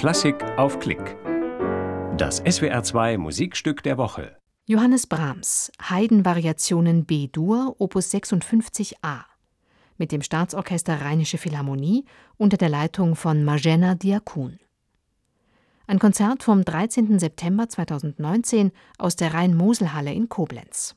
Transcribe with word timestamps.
Klassik 0.00 0.42
auf 0.56 0.78
Klick. 0.78 1.18
Das 2.16 2.42
SWR2 2.42 3.18
Musikstück 3.18 3.82
der 3.82 3.98
Woche. 3.98 4.34
Johannes 4.66 5.06
Brahms, 5.06 5.70
Haydn-Variationen 5.90 7.04
B-Dur, 7.04 7.76
Opus 7.78 8.10
56a. 8.10 9.24
Mit 9.98 10.10
dem 10.10 10.22
Staatsorchester 10.22 11.02
Rheinische 11.02 11.36
Philharmonie 11.36 12.06
unter 12.38 12.56
der 12.56 12.70
Leitung 12.70 13.14
von 13.14 13.44
Marjana 13.44 13.94
Diakun. 13.94 14.58
Ein 15.86 15.98
Konzert 15.98 16.44
vom 16.44 16.64
13. 16.64 17.18
September 17.18 17.68
2019 17.68 18.72
aus 18.96 19.16
der 19.16 19.34
Rhein-Mosel-Halle 19.34 20.14
in 20.14 20.30
Koblenz. 20.30 20.96